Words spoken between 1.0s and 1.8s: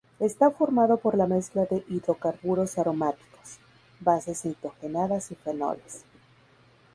la mezcla